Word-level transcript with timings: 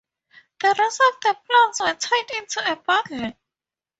The 0.61 0.75
rest 0.79 0.99
of 0.99 1.21
the 1.21 1.37
plants 1.47 1.79
were 1.79 1.93
tied 1.93 2.31
into 2.39 2.71
a 2.71 2.75
bundle. 2.75 3.33